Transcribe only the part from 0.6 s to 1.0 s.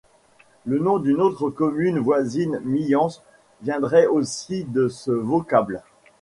Le nom